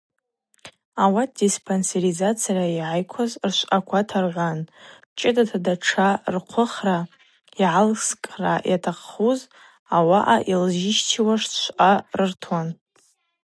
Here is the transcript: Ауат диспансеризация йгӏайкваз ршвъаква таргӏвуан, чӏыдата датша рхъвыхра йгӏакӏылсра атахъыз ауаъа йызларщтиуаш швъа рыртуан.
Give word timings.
Ауат 1.03 1.29
диспансеризация 1.39 2.63
йгӏайкваз 2.75 3.31
ршвъаква 3.51 4.01
таргӏвуан, 4.09 4.59
чӏыдата 5.17 5.57
датша 5.65 6.09
рхъвыхра 6.33 6.99
йгӏакӏылсра 7.07 8.53
атахъыз 8.73 9.39
ауаъа 9.95 10.37
йызларщтиуаш 10.49 11.43
швъа 11.61 11.91
рыртуан. 12.17 12.67